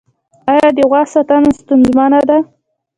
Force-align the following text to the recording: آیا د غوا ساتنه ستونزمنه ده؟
آیا 0.51 0.67
د 0.75 0.79
غوا 0.89 1.01
ساتنه 1.13 1.49
ستونزمنه 1.59 2.21
ده؟ 2.29 2.37